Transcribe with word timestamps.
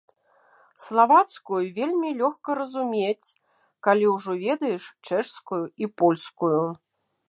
Славацкую 0.85 1.59
вельмі 1.77 2.09
лёгка 2.23 2.49
разумець, 2.61 3.29
калі 3.89 4.05
ўжо 4.17 4.31
ведаеш 4.49 4.83
чэшскую 5.07 5.65
і 5.87 5.97
польскую. 6.03 6.63